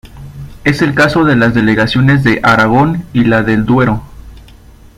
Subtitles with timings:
[0.63, 4.01] Es el caso de las delegaciones de Aragón y la del Duero.